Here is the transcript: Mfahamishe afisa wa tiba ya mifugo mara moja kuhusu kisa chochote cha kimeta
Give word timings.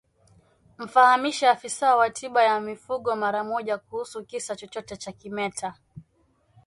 Mfahamishe 0.77 1.49
afisa 1.49 1.95
wa 1.95 2.09
tiba 2.09 2.43
ya 2.43 2.59
mifugo 2.61 3.15
mara 3.15 3.43
moja 3.43 3.77
kuhusu 3.77 4.23
kisa 4.25 4.55
chochote 4.55 4.97
cha 4.97 5.11
kimeta 5.11 5.73